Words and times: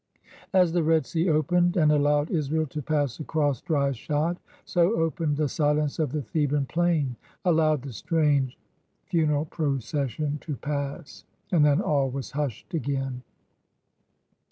"As 0.51 0.73
the 0.73 0.81
Red 0.81 1.05
Sea 1.05 1.29
opened 1.29 1.77
and 1.77 1.91
allowed 1.91 2.31
Israel 2.31 2.65
to 2.65 2.81
pass 2.81 3.19
across 3.19 3.61
dry 3.61 3.91
shod, 3.91 4.39
so 4.65 4.95
opened 4.99 5.37
the 5.37 5.47
silence 5.47 5.99
of 5.99 6.11
the 6.11 6.23
Theban 6.23 6.65
plain, 6.65 7.17
allowed 7.45 7.83
the 7.83 7.93
strange 7.93 8.57
funeral 9.05 9.45
procession 9.45 10.39
to 10.39 10.55
pass,— 10.55 11.23
and 11.51 11.63
then 11.63 11.81
all 11.81 12.09
was 12.09 12.31
hushed 12.31 12.73
again. 12.73 13.21